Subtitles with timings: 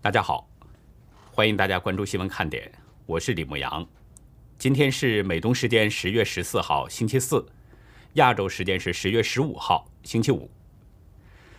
[0.00, 0.48] 大家好，
[1.32, 2.70] 欢迎大家关注新闻看点，
[3.04, 3.84] 我是李牧阳。
[4.56, 7.44] 今天是美东时间十月十四号星期四，
[8.12, 10.48] 亚洲时间是十月十五号星期五。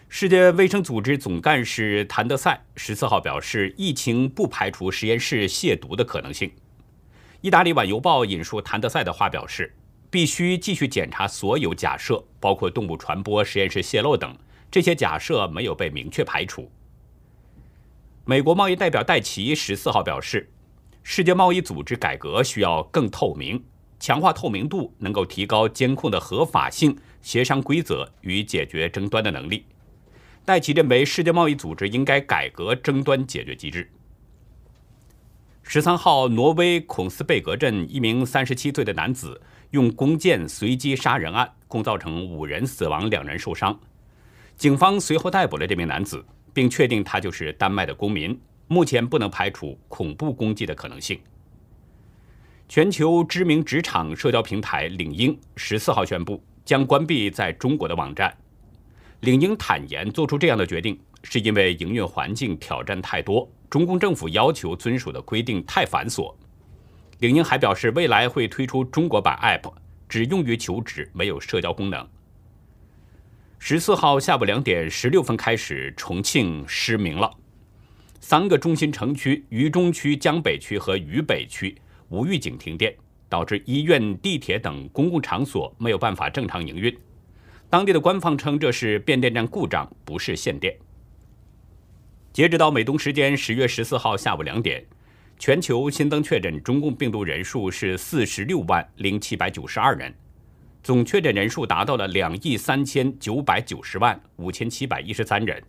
[0.07, 6.49] 世界卫生组织总干事谭德赛十四号表示，疫情不排除实验室亵渎的可能性。
[7.41, 9.75] 意大利晚邮报引述谭德赛的话表示，
[10.09, 14.33] 必须继续检查所有假设，包括动物传播、实验室泄漏等，
[14.71, 16.71] 这些假设没有被明确排除。
[18.29, 20.47] 美国贸易代表戴奇十四号表示，
[21.01, 23.63] 世界贸易组织改革需要更透明，
[23.99, 29.65] 强化透明度能够提高监控的合法性、协商规则与解决争端的能力。
[30.45, 33.89] 戴奇认为，世界贸易组织应该改革争端解决机制。
[35.63, 43.79] 十三号，挪威孔斯贝格镇一名三十七岁的男子用弓箭随机杀人案，共造成五人死亡，两人受伤。
[44.55, 46.23] 警方随后逮捕了这名男子，
[46.59, 48.37] 并确定他就是丹麦的公民。
[48.67, 51.17] 目前不能排除恐怖攻击的可能性。
[52.67, 58.35] 全球知名职场社交平台领英十四号宣布将关闭在中国的网站。
[59.21, 66.35] 领英坦言，做出这样的决定是因为营运环境挑战太多，中共政府要求遵守的规定太繁琐。
[67.19, 69.71] 领英还表示，未来会推出中国版 App，
[70.09, 72.05] 只用于求职，没有社交功能。
[73.61, 77.29] 十四号下午两点十六分开始，重庆失明了，
[78.21, 81.75] 三个中心城区——渝中区、江北区和渝北区——
[82.07, 82.95] 无预警停电，
[83.27, 86.97] 导致医院、地铁等公共场所没有办法正常营运。
[87.69, 90.73] 当地的官方称这是变电站故障，不是限电。
[92.31, 94.83] 截止到美东时间十月十四号下午两点，
[95.37, 100.15] 全球新增确诊中共病毒人数是四十六万零七百九十二人，
[100.81, 105.61] 总确诊人数达到了两亿三千九百九十万五千七百一十三人，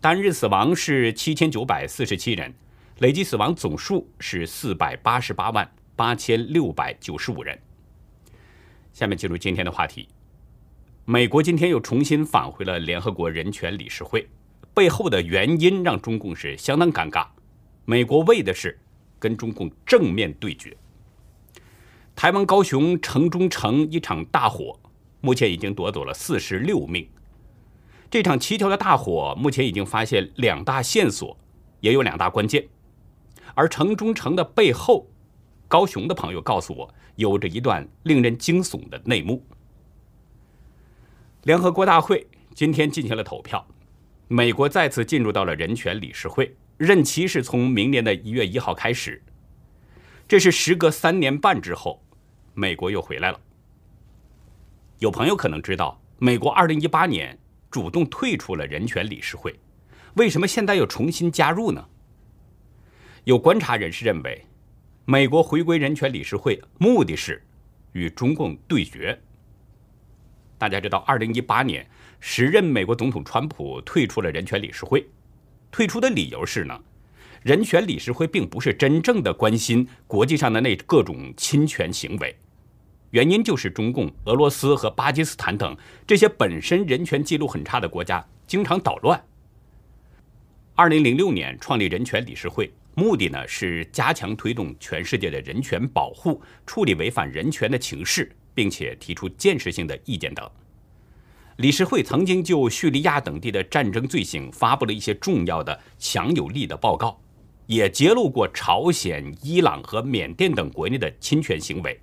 [0.00, 2.52] 单日死亡是七千九百四十七人，
[2.98, 7.58] 累计死亡总数是四百八十八万八千六百九十五人。
[8.92, 10.08] 下面进入今天的话题。
[11.04, 14.28] 美国今天又重新返回了联合国人权理事会，
[14.74, 17.26] 背后的原因让中共是相当尴尬。
[17.86, 18.78] 美国为的是
[19.18, 20.76] 跟中共正面对决。
[22.18, 24.76] 台湾高雄城中城一场大火，
[25.20, 27.08] 目前已经夺走了四十六命。
[28.10, 31.38] 这场蹊跷的大火，目前已经发现两大线索，
[31.78, 32.66] 也有两大关键。
[33.54, 35.06] 而城中城的背后，
[35.68, 39.46] 高雄的朋友告诉我，有着一段令人惊悚的内幕。
[41.44, 43.64] 联合国大会今天进行了投票，
[44.26, 49.22] 美国再次进入到了人权理事会，任期是从明年的一月一号开始。
[50.26, 52.02] 这是时隔三年半之后，
[52.58, 53.40] 美国又回来了。
[54.98, 57.38] 有朋友可能知道，美国二零一八年
[57.70, 59.54] 主动退出了人权理事会，
[60.14, 61.88] 为什么现在又重新加入呢？
[63.22, 64.44] 有观察人士认为，
[65.04, 67.40] 美国回归人权理事会目的是
[67.92, 69.16] 与中共对决。
[70.58, 71.88] 大家知道，二零一八年
[72.18, 75.08] 时任美国总统川普退出了人权理事会，
[75.70, 76.82] 退出的理由是呢，
[77.44, 82.36] 人权理事会并不是真正的关心国际上的那各种侵权行为，
[83.10, 85.76] 原因就是中共、俄罗斯和巴基斯坦等
[86.06, 89.22] 这些本身人权记录很差的国家经常捣乱。
[90.74, 98.30] 二零零六年创立人权理事会，目的呢是加强推动全世界的人权保护，处理违反人权的情势。
[98.58, 100.50] 并且提出建设性的意见等。
[101.58, 107.20] 理事会曾经就叙利亚等地的战争罪行发布了一些重要的强有力的报告，
[107.66, 112.00] 也揭露过朝鲜、伊朗和缅甸等国内的侵权行为。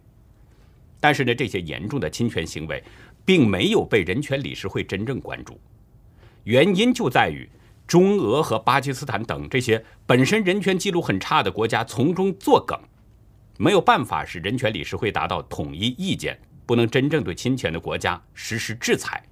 [1.00, 2.83] 但是呢，这些严重的侵权行为
[3.23, 5.59] 并没有被人权理事会真正关注，
[6.44, 7.47] 原因就在于
[7.88, 12.79] 中俄和巴基斯坦等这些本身人权记录很差的国家从中作梗。
[13.57, 19.23] 没有办法使人权理事会达到统一意见，不能真正对侵权的国家实施制裁，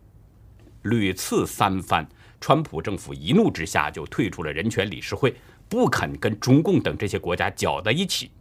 [0.83, 2.07] 屡次三番，
[2.39, 5.35] 川普政府一怒之下就退出了人权理事会，
[5.67, 8.31] 不肯跟中共等这些国家搅在一起。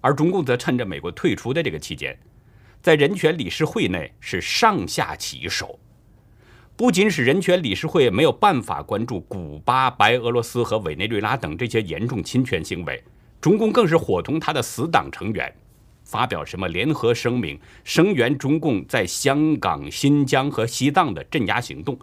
[0.00, 2.18] 而中共则趁着美国退出的这个期间，
[2.80, 5.78] 在人权理事会内是上下其手，
[6.76, 13.02] 不仅使人权理事会没有办法关注古巴、白俄罗斯和委内瑞拉等这些严重侵权行为。
[13.40, 15.54] 中共更是伙同他的死党成员，
[16.04, 21.98] 发表什么联合声明，声援中共在香港、新疆和西藏的镇压行动，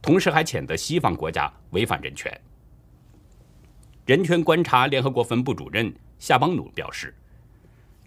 [0.00, 2.38] 同时还谴责西方国家违反人权。
[4.06, 7.14] 人权观察联合国分部主任夏邦努表示，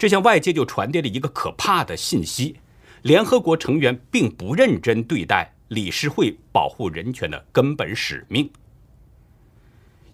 [0.01, 2.55] 这向外界就传递了一个可怕的信息：
[3.03, 8.49] 联合国成员并不认真对待理事会保护人权的根本使命。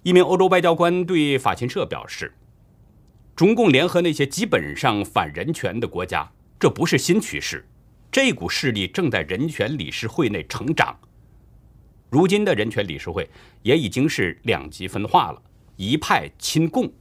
[0.03, 2.33] 一名欧洲外交官对法新社表示
[3.33, 6.29] ：“中共联合那些基本上反人权的国家，
[6.59, 7.65] 这不是新趋势，
[8.11, 10.99] 这股势力正在人权理事会内成长。
[12.09, 13.29] 如今的人权理事会
[13.61, 15.41] 也已经是两极分化了，
[15.77, 16.91] 一派亲共，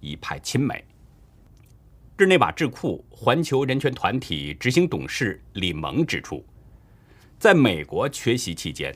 [0.00, 0.84] 一派亲美。”
[2.16, 6.44] 日内瓦智库环球人权团体执行董事李萌指出，
[7.40, 8.94] 在美国缺席期间。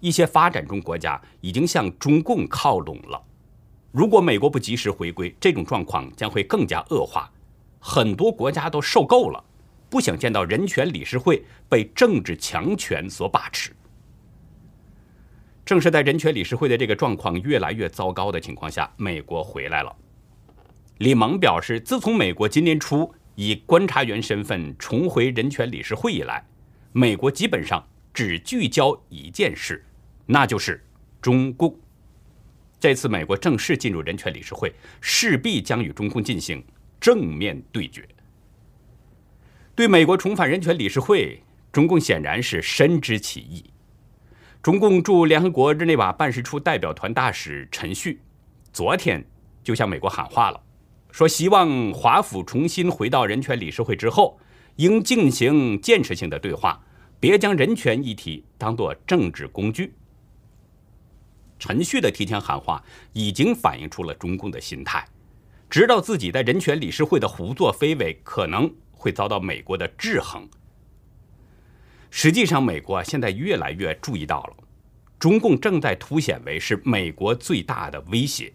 [0.00, 3.20] 一些发展中国家已经向中共靠拢了。
[3.90, 7.32] 如果美国不及时回归，这种状况将会更加恶化。
[7.80, 9.42] 很多国家都受够了，
[9.88, 13.72] 不想见到人权理事会被政治强权所把持。
[15.64, 19.96] 正是在人权理事会的这个状况越来越糟糕的情况下，美国回来了。
[20.98, 26.44] 李蒙表示，自从美国今年初以观察员身份重回人权理事会以来，
[26.92, 29.84] 美国基本上只聚焦一件事。
[30.26, 30.84] 那就是
[31.20, 31.74] 中共。
[32.80, 36.64] 这次美国正式进入人权理事会，势必将与中共进行
[37.00, 38.06] 正面对决。
[39.76, 43.64] 对美国重返人权理事会，中共显然是深知其意。
[44.60, 48.20] 中共驻联合国日内瓦办事处代表团大使陈旭，
[48.72, 49.24] 昨天
[49.62, 50.60] 就向美国喊话了，
[51.10, 54.38] 说希望华府重新回到人权理事会之后，
[54.76, 56.80] 应进行建设性的对话，
[57.18, 59.94] 别将人权议题当作政治工具。
[61.58, 65.04] 陈旭的提前喊话已经反映出了中共的心态，
[65.68, 70.48] 知道自己在人权理事会的胡作非为可能会遭到美国的制衡。
[72.10, 74.56] 实际上，美国现在越来越注意到了，
[75.18, 78.52] 中共正在凸显为是美国最大的威胁。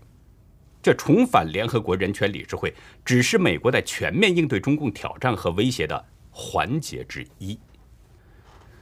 [0.84, 2.72] 这重返联合国人权理事会，
[3.04, 7.58] 只是美国在全面应对中共挑战和威胁的环节之一。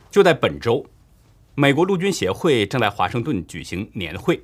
[0.09, 0.86] 就在本周。
[1.53, 4.42] 美国陆军协会正在华盛顿举行年会，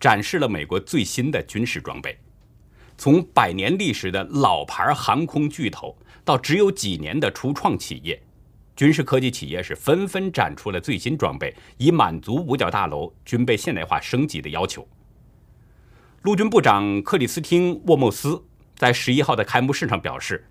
[0.00, 2.18] 展示了美国最新的军事装备。
[2.98, 8.20] 从百年历史的老牌航空巨头到只有几年的初创企业，
[8.74, 14.86] 军事科技企业是纷纷展出了最新装备，以满足五角大楼军备现代化升级的要求。
[16.22, 18.44] 陆军部长克里斯汀·沃莫斯
[18.76, 20.46] 在十一号的开幕式上表示，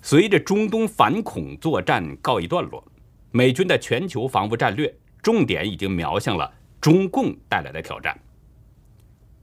[0.00, 2.82] 随着中东反恐作战告一段落，
[3.30, 4.94] 美军的全球防务战略。
[5.22, 6.50] 重点已经瞄向了
[6.80, 8.18] 中共带来的挑战。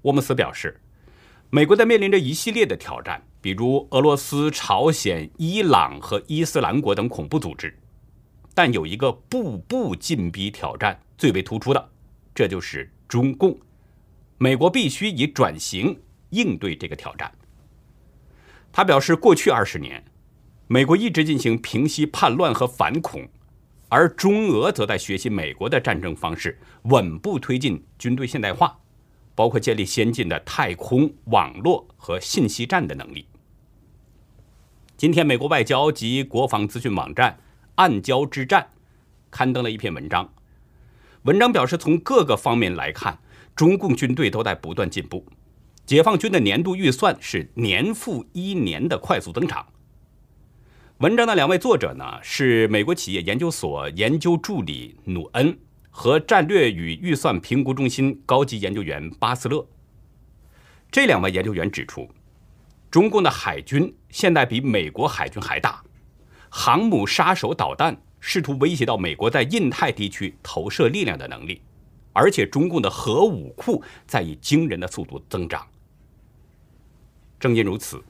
[0.01, 0.81] 沃姆斯表示，
[1.51, 7.77] 美国在面临着一系列的挑战，比如俄罗斯、朝鲜、伊朗和伊斯兰国等恐怖组织，
[8.55, 11.89] 但有一个步步进逼挑战最为突出的，
[12.33, 13.55] 这就是中共。
[14.37, 15.99] 美国必须以转型
[16.29, 17.31] 应对这个挑战。
[18.71, 20.03] 他表示，过去二十年，
[20.67, 23.27] 美国一直进行平息叛乱和反恐。
[23.89, 28.77] 而中俄则在学习美国的战争方式，稳步推进军队现代化，
[29.33, 33.25] 包括建立先进的太空网络和信息战的能力。
[34.97, 37.39] 今天，美国外交及国防资讯网站
[37.75, 38.67] “暗礁之战”
[39.31, 40.33] 刊登了一篇文章，
[41.23, 43.19] 文章表示，从各个方面来看，
[43.57, 45.25] 中共军队都在不断进步，
[45.83, 49.65] 解放军的年度预算是年复一年的快速增长。
[50.99, 55.57] 文章的两位作者呢，是美国企业研究所研究助理努恩
[55.89, 59.67] 和战略与预算评估中心高级研究员巴斯勒。
[60.91, 62.07] 这两位研究员指出，
[62.91, 65.83] 中共的海军现在比美国海军还大，
[66.49, 71.59] 航母杀手导弹试图威胁到美国在印太地区投射力量的能力，
[72.17, 75.63] 而且中共的核武库在以惊人的速度增长。
[77.39, 78.03] 正因如此，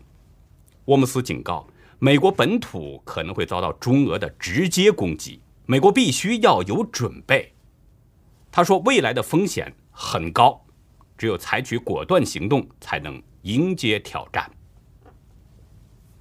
[0.85, 1.67] 沃姆斯警告。
[1.99, 7.51] 美国本土可能会遭到中俄的直接攻击，美国必须要有准备。
[8.51, 10.63] 他说：“未来的风险很高，
[11.17, 14.49] 只有采取果断行动，才能迎接挑战。”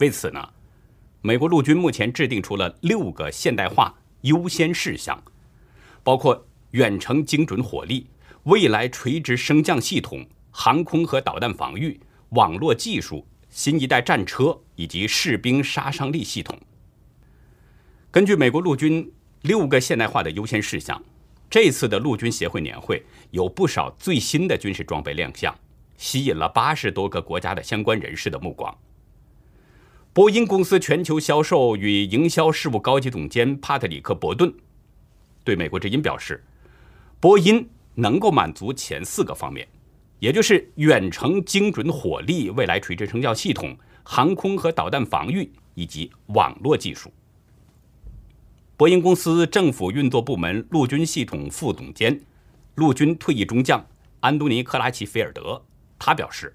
[0.00, 0.48] 为此呢，
[1.20, 5.22] 美国陆军目前制定出了六个现代化优先事项，
[6.02, 6.42] 包括
[6.76, 8.06] 远程精准火力、
[8.42, 11.98] 未来垂直升降系统、航空和导弹防御、
[12.30, 13.26] 网络技术。
[13.48, 16.58] 新一代战车以及士兵杀伤力系统。
[18.10, 19.10] 根据美国陆军
[19.42, 21.02] 六个现代化的优先事项，
[21.48, 25.54] 这次的陆军协会年会有不少最新的军事装备亮相，
[25.96, 28.76] 吸引了八十多个国家的相关人士的目光。
[30.12, 34.52] 波音公司全球销售与营销事务高级总监帕特里克·伯顿
[35.44, 36.44] 对美国之音表示，
[37.20, 39.66] 波音能够满足前四个方面。
[40.18, 47.12] 也就是远程精准火力、未来垂直升降系统、航空和导弹防御以及网络技术。
[48.78, 52.18] 波音公司政府运作部门陆军系统副总监、
[52.76, 53.86] 陆军退役中将
[54.20, 55.62] 安东尼·克拉奇菲尔德
[55.98, 56.54] 他表示，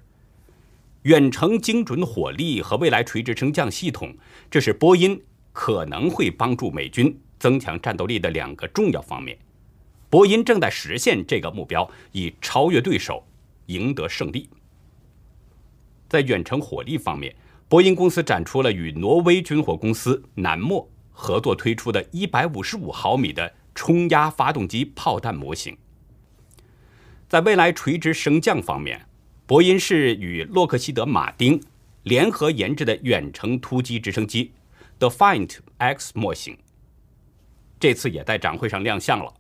[1.04, 4.12] 远程精准火力和未来垂直升降系统，
[4.50, 5.22] 这是波音
[5.54, 9.38] 可能会帮助美军增强战斗力的两个重要方面。
[10.12, 13.26] 波音正在实现这个目标，以超越对手，
[13.68, 14.50] 赢得胜利。
[16.10, 17.34] 在远程火力方面，
[17.70, 25.78] 波音公司展出了与挪威军火公司南莫合作推出的155毫米的冲压发动机炮弹模型。
[27.30, 29.08] 在未来垂直升降方面，
[29.48, 31.64] 波音是与洛克希德马丁
[32.04, 34.52] 联合研制的远程突击直升机
[35.00, 36.58] Defiant X 模型，
[37.80, 39.34] 这次也在展会上亮相了。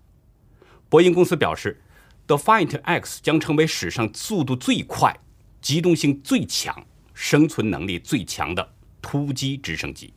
[0.91, 1.79] 波音公司表示
[2.27, 5.17] ，Defiant X 将成为史上速度最快、
[5.61, 10.13] 机动性最强、生存能力最强的突击直升机。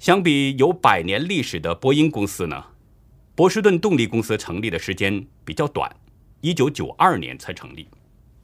[0.00, 2.64] 相比有百年历史的波音公司呢，
[3.36, 5.88] 波士顿动力公司成立的时间比较短。
[6.40, 7.86] 一九九二年才成立，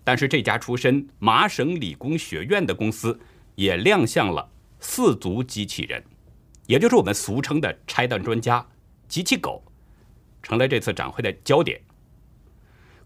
[0.05, 3.19] 但是这家出身麻省理工学院的公司
[3.57, 6.01] 也亮相了四足机器人，
[6.69, 8.65] 也就是我们俗称的拆弹专家
[9.09, 9.61] 机器狗，
[10.43, 11.81] 成了这次展会的焦点。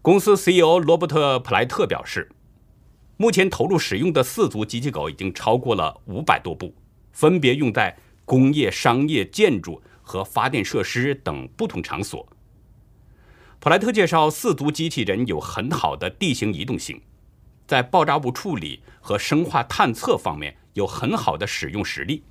[0.01, 2.29] 公司 CEO 罗伯特·普莱特表示，
[3.15, 6.75] 目前投入使用的四足机器狗已经超过了五百多部，
[7.11, 12.27] 分别用在工业、商业、建筑和发电设施等不同场所。
[13.59, 17.01] 普莱特介绍，四足机器人有很好的地形移动性，
[17.65, 22.23] 在爆炸物处理和生化探测方面有很好的使用实力。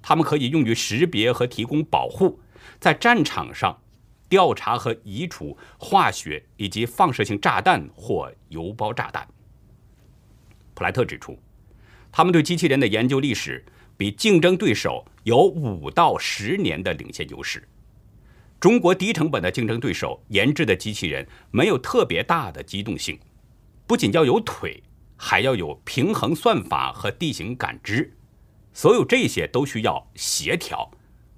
[0.00, 2.40] 它们可以用于识别和提供保护，
[2.80, 3.78] 在战场上
[4.28, 9.26] 调查和移除化学以及放射性炸弹或邮包炸弹。
[10.74, 11.38] 普莱特指出，
[12.12, 13.64] 他们对机器人的研究历史
[13.96, 17.66] 比竞争对手有五到十年的领先优势。
[18.60, 23.18] 中国低成本的竞争对手研制的机器人没有特别大的机动性，
[23.86, 24.82] 不仅要有腿，
[25.16, 28.16] 还要有平衡算法和地形感知，
[28.72, 30.90] 所有这些都需要协调，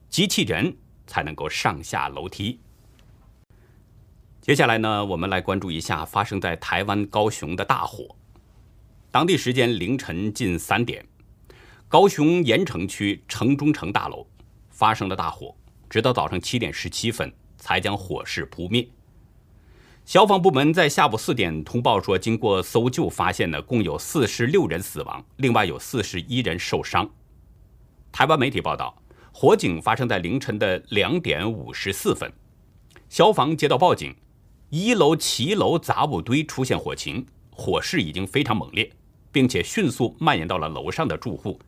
[0.09, 0.75] 机器人
[1.07, 2.59] 才能够上下楼梯。
[4.51, 8.17] 接下来呢，我们来关注一下发生在台湾高雄的大火。
[9.13, 11.07] 当地时间凌晨近三点，
[11.87, 14.27] 高雄盐城区城中城大楼
[14.69, 15.55] 发生了大火。
[15.89, 18.85] 直到早上七点十七分才将火势扑灭。
[20.05, 27.09] 消防部门在下午四点通报说，经过搜救，发现呢共有四十六人死亡，另外有四十一人受伤。
[28.11, 29.01] 台湾媒体报道，
[29.33, 32.33] 火警发生在凌晨的两点五十四分，
[33.09, 34.13] 消防接到报警，
[34.71, 38.89] 一楼七楼杂物堆出现火情，火势已经非常猛烈，
[39.33, 41.61] 并且迅速蔓延到了楼上的住户。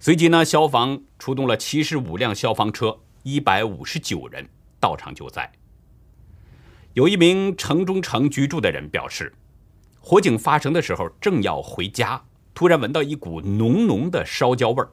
[0.00, 2.98] 随即呢，消防出动了七十五辆消防车。
[3.22, 5.50] 一百五十九人到场救灾。
[6.94, 9.34] 有一名城中城居住的人表示，
[9.98, 14.92] 火警发生的时候正要回家，突然闻到一股浓浓的烧焦味儿。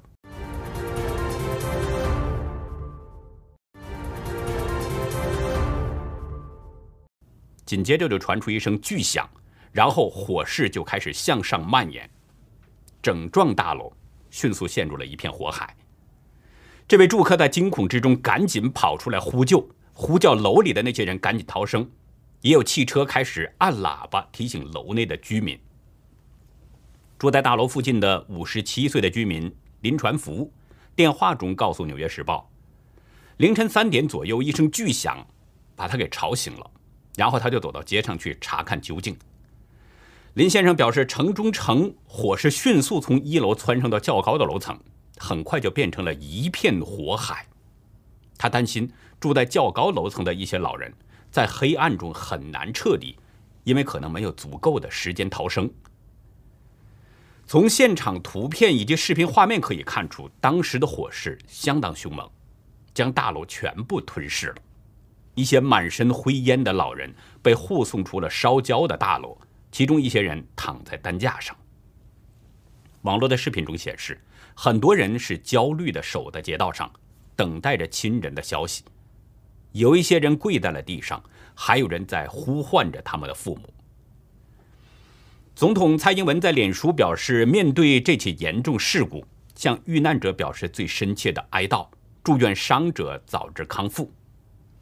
[7.73, 9.27] 紧接着就传出一声巨响，
[9.71, 12.07] 然后火势就开始向上蔓延，
[13.01, 13.91] 整幢大楼
[14.29, 15.75] 迅速陷入了一片火海。
[16.87, 21.89] 这位住客在惊恐之中赶紧跑出来呼救，呼叫楼里的那些人赶紧逃生，
[22.41, 25.59] 也有汽车开始按喇叭提醒楼内的居民。
[27.17, 29.51] 住在大楼附近的五十七岁的居民
[29.81, 30.53] 林传福
[30.95, 32.47] 电话中告诉《纽约时报》，
[33.37, 35.25] 凌晨三点左右一声巨响
[35.75, 36.69] 把他给吵醒了，
[37.15, 39.17] 然后他就走到街上去查看究竟。
[40.33, 44.79] 林先生表示，城中城火势迅速从一楼蹿升到较高的楼层。
[45.19, 47.45] 很快就变成了一片火海，
[48.35, 50.91] 他担心住在较高楼层的一些老人
[51.29, 53.15] 在黑暗中很难撤离，
[53.63, 55.71] 因为可能没有足够的时间逃生。
[57.45, 62.27] 从现场图片以及视频画面可以看出，当时的火势相当凶猛，
[62.91, 64.55] 将大楼全部吞噬了。
[65.35, 69.37] 一些满身灰烟的老人被护送出了烧焦的大楼，
[69.71, 71.55] 其中一些人躺在担架上。
[73.01, 74.19] 网络的视频中显示。
[74.55, 76.87] 很多人是焦虑的守在街道上，
[77.35, 78.83] 等待着亲人的消息。
[79.71, 81.23] 有一些人跪在了地上，
[81.55, 83.73] 还有人在呼唤着他们的父母。
[85.55, 89.25] 总统蔡英文在脸书表示，面对这起严重事故，
[89.55, 91.87] 向遇难者表示最深切的哀悼，
[92.23, 94.11] 祝愿伤者早日康复。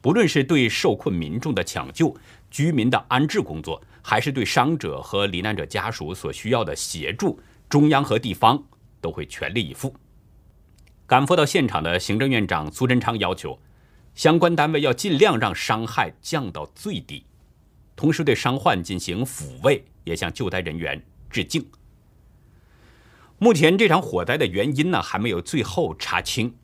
[0.02, 2.14] 不论是对受困民众的抢救、
[2.50, 7.40] 居民的安置工作，还是对伤者和罹难者家属所需要的协助，
[7.70, 8.62] 中央和地方。
[9.02, 9.92] 都会全力以赴。
[11.08, 13.58] 赶赴到现场的行政院长苏贞昌要求，
[14.14, 17.26] 相关单位要尽量让伤害降到最低，
[17.96, 21.68] 同时对伤患进行抚慰、也向救灾人员致敬。
[23.40, 26.54] 目前这场火灾的原因呢还没有最后查清，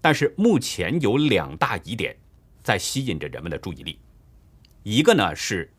[0.00, 2.16] 但是目前有两大疑点
[2.64, 4.00] 在吸引着人们的注意力。
[4.82, 5.72] 一个呢是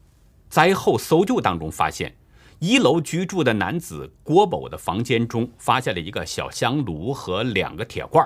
[0.48, 2.15] 灾后搜救当中发现，
[2.60, 8.25] 一楼居住的男子郭某的房间中发现了一个小香炉和两个铁罐；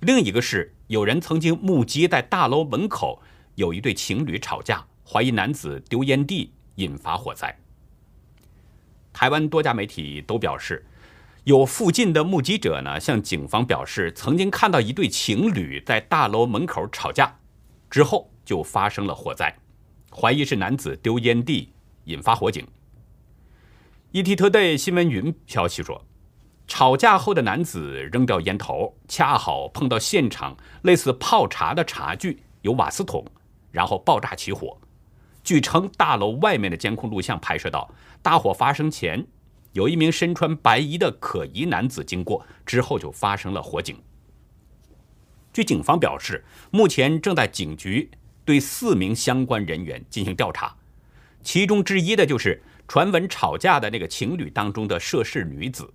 [0.00, 3.20] 另一个是有人曾经目击在大楼门口
[3.56, 7.58] 有一对情侣吵架，怀疑男子丢烟蒂引发火灾。
[9.12, 10.86] 台湾多家媒体都表示。
[11.44, 17.38] 有附近的目击者呢，向警方表示，曾经看到一对情侣在大楼门口吵架，
[17.90, 19.54] 之后就发生了火灾，
[20.14, 21.72] 怀疑是男子丢烟蒂
[22.04, 22.66] 引发火警。
[24.12, 26.04] ETtoday 新闻云消息说，
[26.66, 33.24] 吵架后的男子扔掉烟头，恰好碰到现场类似泡茶的茶具有瓦斯桶，
[33.70, 34.78] 然后爆炸起火。
[35.44, 37.88] 据称，大楼外面的监控录像拍摄到，
[38.22, 39.26] 大火发生前。
[39.72, 43.96] 有一名身穿白衣的可疑男子经过之后，就发生了火警。
[45.56, 48.10] 据警方表示，目前正在警局
[48.44, 50.76] 对四名相关人员进行调查，
[51.42, 55.94] 其中之一的就是传闻吵架的那个情侣当中的涉事女子。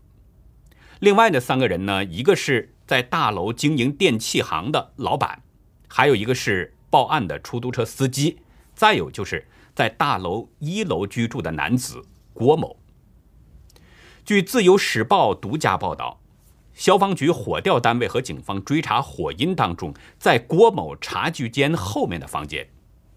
[0.98, 5.44] 另外的三个人呢，一个是在大楼经营电器行的老板，
[5.88, 8.40] 还有一个是报案的出租车司机，
[8.74, 12.02] 再有就是在大楼一楼居住的男子
[12.34, 12.80] 郭某。
[14.26, 16.20] 据《自由时报》独家报道，
[16.74, 22.68] 消防局火调单位和警方追查火因当中，在郭某茶具间后面的房间，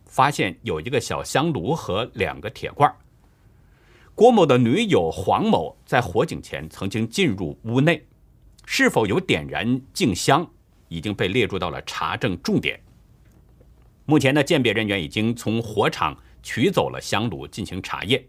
[0.06, 2.92] 发现有一个小香炉和两个铁罐。
[4.14, 8.04] 郭某的女友黄某在火警前曾经进入屋内，
[8.64, 10.46] 是否有点燃静香，
[10.88, 12.80] 已经被列入到了查证重点。
[14.04, 18.22] 目前呢，鉴别人员已经从火场取走了香炉进行查验。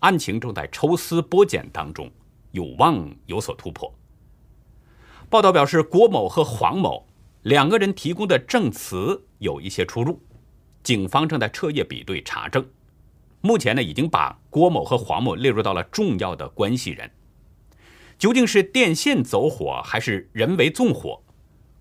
[0.00, 2.10] 案情正在抽丝剥茧当中，
[2.50, 3.92] 有望有所突破。
[5.32, 7.06] 报道表示，郭某和黄某
[7.40, 10.20] 两个人提供的证词有一些出入，
[10.82, 12.62] 警方正在彻夜比对查证。
[13.40, 17.10] 目前呢，已经把郭某和黄某列入到了重要的关系人。
[18.18, 21.22] 究竟是电线走火还是人为纵火？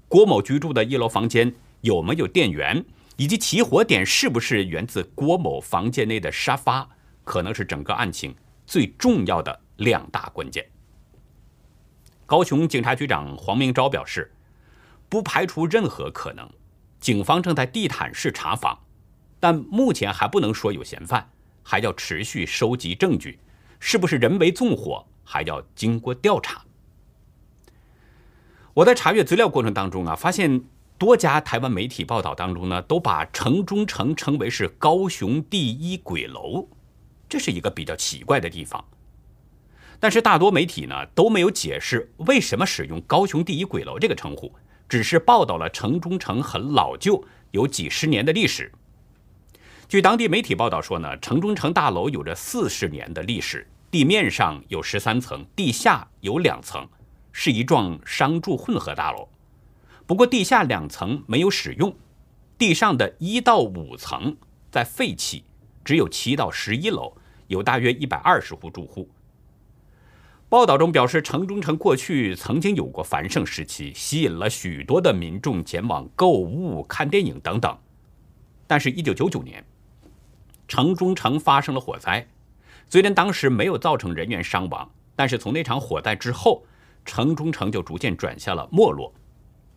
[0.08, 2.86] 郭某居住的一楼房间有没有电源？
[3.18, 6.88] 以及起火点是不是源自郭某房间内的沙发？
[7.26, 8.34] 可能是整个案情
[8.66, 10.66] 最重要的两大关键。
[12.32, 14.32] 高雄警察局长黄明昭表示，
[15.10, 16.50] 不排除任何可能，
[16.98, 18.80] 警方正在地毯式查访，
[19.38, 21.30] 但目前还不能说有嫌犯，
[21.62, 23.38] 还要持续收集证据，
[23.82, 26.64] 是不是人为纵火还要经过调查。
[28.76, 30.64] 我在查阅资料过程当中啊，发现
[30.98, 36.70] 多家台湾媒体报道当中呢，都把城中城称为是高雄第一鬼楼。
[37.28, 38.86] 这是一个比较奇怪的地方，
[40.02, 44.52] 但是大多媒体呢都没有解释为什么使用“高雄第一鬼楼”这个称呼，
[44.90, 48.72] 只是报道了城中城很老旧，有几十年的历史。
[49.88, 56.90] 据当地媒体报道说呢，城中城大楼有着四十年的历史，地面上有十三层，地下有两层，
[57.32, 59.30] 是一幢商住混合大楼。
[60.08, 61.96] 不过地下两层没有使用，
[62.58, 64.36] 地上的一到五层
[64.72, 65.44] 在废弃，
[65.86, 67.16] 只有七到十一楼。
[67.48, 69.10] 有大约一百二十户住户。
[70.52, 77.78] 报道中表示，城中城过去曾经有过繁盛时期，吸引了许多的民众前往购物、看电影等等。
[78.68, 79.64] 但是，一九九九年，
[80.68, 82.28] 城中城发生了火灾，
[82.90, 86.66] 虽然当时没有造成人员伤亡，但是从那场火灾之后，
[87.06, 89.14] 城中城就逐渐转向了没落，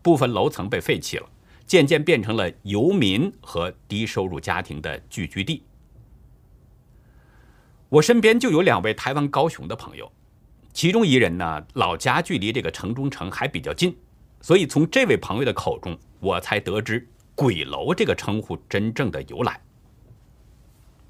[0.03, 1.29] 部分楼层被废弃了，
[1.69, 5.63] 渐渐变成了游民和低收入家庭的聚居地。
[7.89, 10.11] 我身边就有两位台湾高雄的朋友，
[10.75, 13.97] 其中一人呢，老家距离这个城中城还比较近，
[14.41, 19.61] 所以从这位朋友的口中，我才得知“鬼楼”这个称呼真正的由来。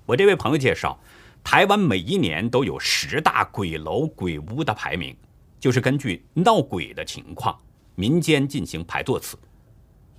[0.04, 1.00] 我这位朋友介绍，
[1.42, 5.16] 台湾每一年都有十大鬼楼、鬼屋的排名，
[5.58, 7.58] 就是根据闹鬼的情况，
[7.94, 9.38] 民间进行排座次。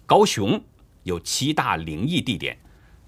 [0.08, 0.60] 高雄
[1.04, 2.58] 有七大灵异地点，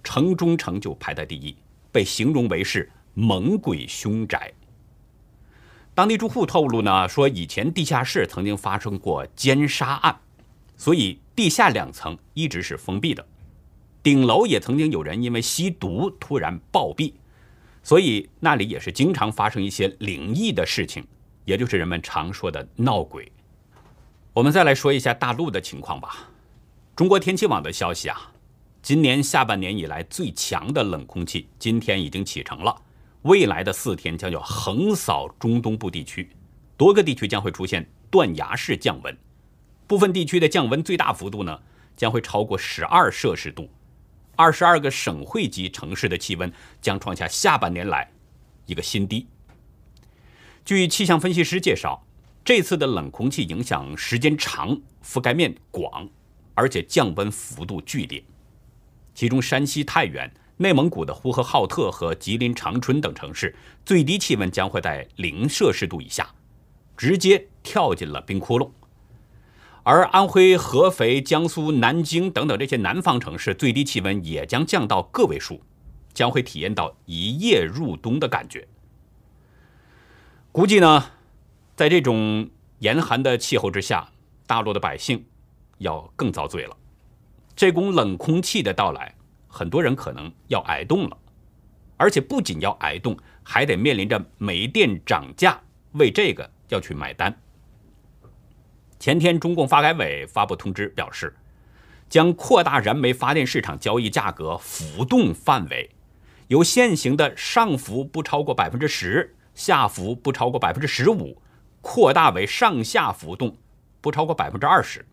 [0.03, 1.57] 城中城就排在第一，
[1.91, 2.91] 被形容为是。
[3.19, 4.53] 猛鬼凶宅。
[5.97, 10.15] 当地住户透露呢，说以前地下室曾经发生过奸杀案，
[10.75, 13.25] 所以地下两层一直是封闭的。
[14.03, 17.13] 顶楼也曾经有人因为吸毒突然暴毙，
[17.81, 21.03] 所以那里也是经常发生一些灵异的事情，
[21.45, 23.31] 也就是人们常说的闹鬼。
[24.33, 26.29] 我们再来说一下大陆的情况吧。
[26.95, 28.33] 中国天气网的消息啊，
[28.83, 32.83] 今年下半年以来最强的冷空气今天已经启程了。
[33.27, 36.29] 未来的四天将要横扫中东部地区，
[36.77, 39.17] 多个地区将会出现断崖式降温，
[39.85, 41.59] 部分地区的降温最大幅度呢
[41.97, 43.69] 将会超过十二摄氏度，
[44.37, 46.49] 二十二个省会级城市的气温
[46.81, 48.09] 将创下下半年来
[48.65, 49.27] 一个新低。
[50.63, 52.01] 据气象分析师介绍，
[52.45, 56.07] 这次的冷空气影响时间长，覆盖面广，
[56.53, 58.23] 而且降温幅度剧烈，
[59.13, 60.31] 其中山西太原。
[60.57, 66.27] 内蒙古的呼和浩特和吉林长春等城市，最低气温将会在零摄氏度以下，
[66.97, 68.69] 直接跳进了冰窟窿。
[69.83, 75.61] 而安徽、合肥、江苏南京等等这些南方城市，最低气温也将降到个位数，
[76.13, 78.67] 将会体验到一夜入冬的感觉。
[80.51, 81.11] 估计呢，
[81.75, 84.09] 在这种严寒的气候之下，
[84.47, 85.23] 大陆的百姓
[85.77, 86.75] 要更遭罪了。
[87.55, 89.13] 这股冷空气的到来。
[89.57, 91.17] 很多人可能要挨冻了，
[91.97, 95.59] 而且不仅要挨冻，还得面临着煤电涨价，
[95.93, 97.35] 为这个要去买单。
[98.99, 101.35] 前天，中共发改委发布通知表示，
[102.07, 105.89] 将扩大燃煤发电市场交易价格浮动范围，
[106.49, 111.41] 由现行的上浮不超过百分之十，下浮不超过百分之十五，
[111.81, 113.57] 扩大为上下浮动
[114.01, 115.03] 不超过百分之二十，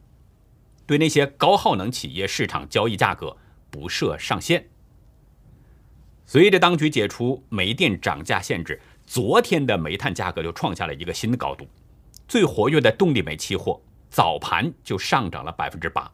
[0.84, 3.38] 对那些高耗能企业市场交易价格。
[3.74, 4.64] 不设上限。
[6.24, 11.66] 随着当局解除煤电涨价限制，昨天的煤炭价格就创下了一个新的高度。
[12.28, 16.08] 最活跃的动力煤期货早盘就上涨了百分之八，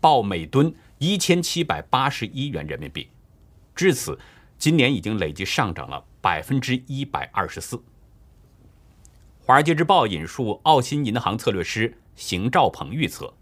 [0.00, 3.10] 报每吨一千七百八十一元人民币。
[3.74, 4.18] 至此，
[4.56, 7.78] 今年已经累计上涨了百分之一百二十四。
[9.38, 13.32] 华尔街日报引述澳新银行策略师邢兆鹏预测，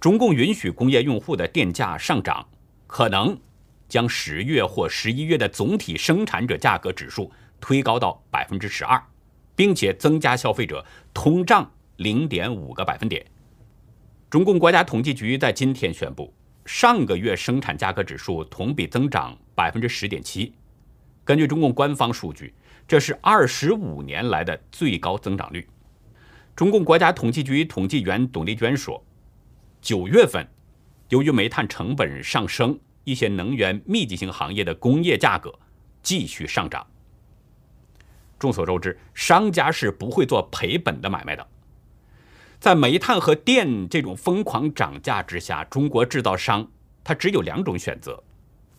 [0.00, 2.46] 中共允许工业用户的电价上涨。
[2.92, 3.40] 可能
[3.88, 9.02] 将十月或十一月的总体生产者价格指数推高到百分之十二，
[9.56, 13.24] 并且增加消费者通胀零点五个百分点。
[14.28, 16.34] 中共国家统计局在今天宣布，
[16.66, 20.52] 上个月生产价格指数同比增长百分之十点七。
[21.24, 22.52] 根据中共官方数据，
[22.86, 25.66] 这是二十五年来的最高增长率。
[26.54, 29.02] 中共国家统计局统计员董丽娟说
[29.80, 30.46] ：“九月份。”
[31.12, 35.52] 由于煤炭成本上升，一些能源密集型行业的工业价格
[36.02, 36.86] 继续上涨。
[38.38, 41.46] 众所周知，商家是不会做赔本的买卖的。
[42.58, 46.66] 在煤炭和电这种疯狂涨价之下，中国制造商
[47.04, 48.24] 他只有两种选择：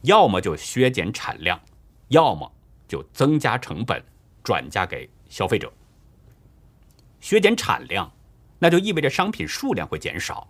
[0.02, 1.62] 要么就削减产量，
[2.08, 2.52] 要么
[2.88, 4.04] 就增加成本
[4.44, 5.72] 转嫁给消费者。
[7.20, 8.12] 削减产量，
[8.58, 10.50] 那就意味着商品数量会减少。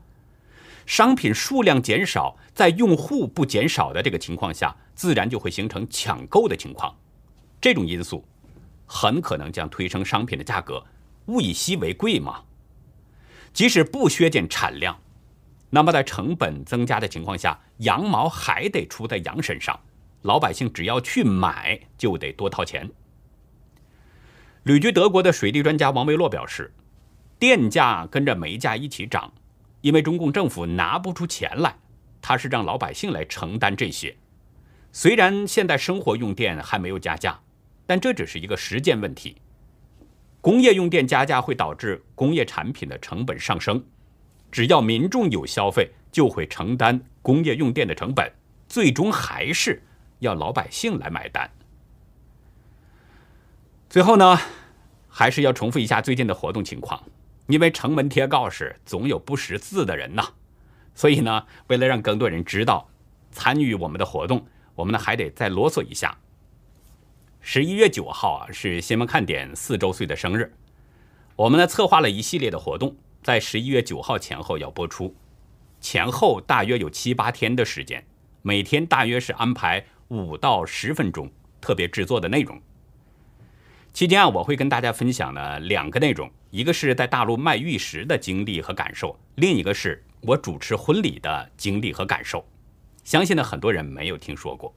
[0.86, 6.96] 商品数量减少，在用户不减少的这个情况下，自然就会形成抢购的情况。
[7.62, 8.26] 这种因素
[8.86, 10.84] 很可能将推升商品的价格。
[11.28, 12.44] 物以稀为贵嘛。
[13.54, 15.00] 即使不削减产量，
[15.70, 19.80] 那么在成本增加的情况下，羊毛还得出在羊身上。
[20.24, 22.90] 老百姓只要去买，就得多掏钱。
[24.64, 26.74] 旅居德国的水利专家王维洛表示，
[27.38, 29.32] 电价跟着煤价一起涨。
[29.84, 31.76] 因为中共政府拿不出钱来，
[32.22, 34.16] 他是让老百姓来承担这些。
[34.94, 37.38] 虽然现在生活用电还没有加价，
[37.86, 39.36] 但这只是一个时间问题。
[40.40, 43.84] 工业用电加价会导致工业产品的成本上升，
[44.50, 48.32] 只要民众有消费，就会承担工业用电的成本，
[48.70, 49.84] 最终还是
[50.20, 51.52] 要老百姓来买单。
[53.90, 54.40] 最后呢，
[55.10, 57.04] 还是要重复一下最近的活动情况。
[57.48, 60.24] 因为城门贴告示，总有不识字的人呐，
[60.96, 62.90] 所以呢，为了让更多人知道
[63.32, 66.18] 参与我们的活动，我们呢还得再啰嗦一下。
[67.42, 70.54] 十一月九号啊，是新闻看点四周岁的生日，
[71.36, 75.14] 我们呢策划了一系列的活动，在十一月九号前后要播出，
[75.82, 78.06] 前后大约有七八天的时间，
[78.42, 81.30] 每天大约是安排五到十分钟
[81.60, 82.62] 特别制作的内容。
[83.92, 92.46] 期间啊，我会跟大家分享呢两个内容，一个是在大陆卖玉石的经历和感受，另一个是我主持婚礼的经历和感受。
[93.04, 94.72] 相信呢很多人没有听说过。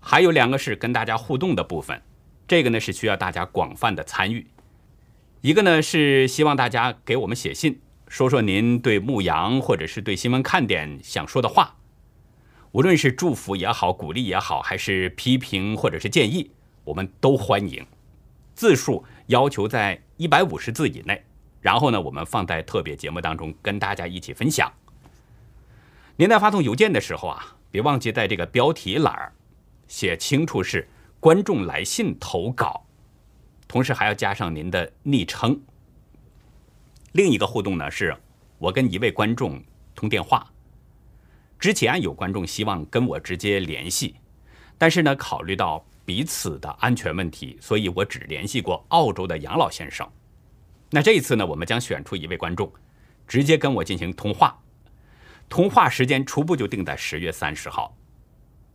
[0.00, 2.00] 还有两个是跟大家互动的部分，
[2.48, 4.46] 这个呢是需要大家广泛的参与。
[5.42, 7.78] 一个呢是希望大家给我们写信，
[8.08, 11.76] 说说您对牧羊或者是对新闻看点想说的话，
[12.72, 16.52] 无论是祝福也好，鼓励也好，还是批评或者是建议，
[16.84, 17.86] 我们都欢迎。
[18.56, 21.22] 字数要求在一百五十字以内，
[21.60, 24.72] 然后呢，我们放在特别节目当中跟大家一起分享。
[26.16, 29.30] 您在发送邮件的时候啊，别忘记在这个标题栏儿
[29.86, 30.88] 写清楚是
[31.20, 32.86] 观众来信投稿，
[33.68, 35.60] 同时还要加上您的昵称。
[37.12, 38.16] 另一个互动呢，是
[38.58, 39.62] 我跟一位观众
[39.94, 40.50] 通电话。
[41.58, 44.14] 之前有观众希望跟我直接联系，
[44.78, 50.08] 但是呢，考虑到彼此的安全问题，所以我只联系过澳洲的杨老先生。
[50.90, 52.72] 那这一次呢，我们将选出一位观众，
[53.26, 54.58] 直接跟我进行通话。
[55.48, 57.96] 通话时间初步就定在十月三十号。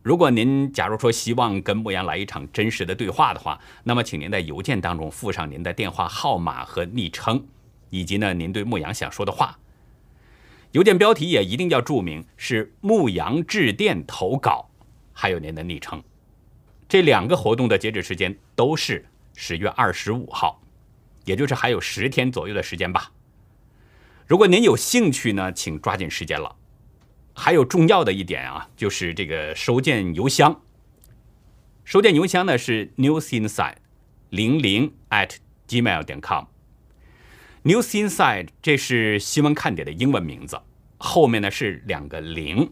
[0.02, 7.46] 如果您假如说希望跟牧羊来一场真实的对话的话，那么请您在邮件当中附上您的电话号码和昵称，
[7.88, 9.58] 以及呢您对牧羊想说的话。
[10.72, 14.68] 邮件标题也一定要注明是牧羊致电投稿，
[15.12, 16.02] 还有您的昵称。
[16.92, 20.60] 这两个活动的截止时间都是十月二十五号，
[21.24, 23.10] 也就是还有十天左右的时间吧。
[24.26, 26.54] 如果您有兴趣呢，请抓紧时间了。
[27.32, 30.60] 还有重要的一点啊，就是这个收件邮箱。
[31.82, 33.76] 收件邮箱呢是 newsinside
[34.28, 36.44] 零零 at gmail 点 com。
[37.64, 40.60] newsinside 这是新闻看点的英文名字，
[40.98, 42.70] 后面呢是两个零，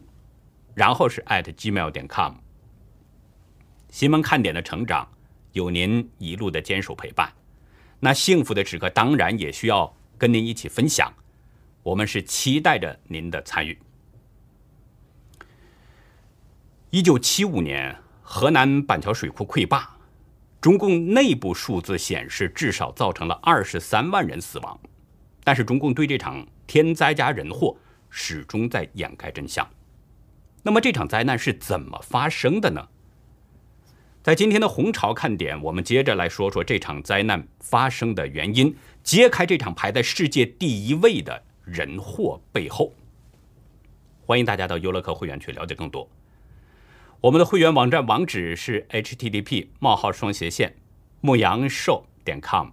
[0.75, 2.35] 然后是 at gmail 点 com。
[3.91, 5.05] 新闻看点的成长
[5.51, 7.29] 有您一路的坚守陪伴，
[7.99, 11.13] 那幸福的时刻当然也需要跟您一起分享。
[11.83, 13.77] 我们是期待着您的参与。
[16.89, 19.97] 一九七五年，河南板桥水库溃坝，
[20.61, 24.79] 中共内部数字显示至少造成了二十三万人死亡，
[25.43, 27.75] 但是中共对这场天灾加人祸
[28.09, 29.69] 始终在掩盖真相。
[30.63, 32.87] 那么这场灾难是怎么发生的呢？
[34.23, 42.93] 在今天的红潮看点，我们接着来说说这场灾难发生的原因，揭开这场排在世界第一位的人祸背后。
[44.23, 46.07] 欢迎大家到优乐客会员去了解更多。
[47.19, 50.75] 我们的会员网站网址是 http: 冒号双斜线
[51.21, 52.67] 牧羊兽点 com，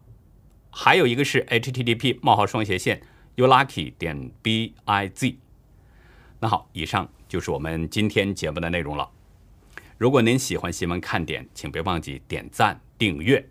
[0.70, 3.00] 还有一个是 http: 冒号双斜线
[3.37, 5.37] youlucky 点 biz。
[6.40, 9.08] 那好，以上就是我们今天节目的内容了。
[9.98, 13.44] 如果您喜欢新闻看点，请别忘记点赞、订阅，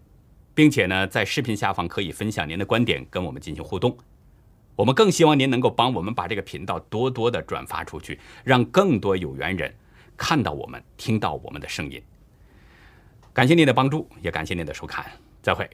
[0.55, 3.97] 并且呢，在视频下方可以分享您的观点，跟我们进行互动。
[4.77, 9.75] 我们更希望您能够帮我们把这个频道多多的转发出去，让更多有缘人。
[10.15, 12.01] 看到我们，听到我们的声音，
[13.33, 15.05] 感谢您的帮助，也感谢您的收看，
[15.41, 15.69] 再会。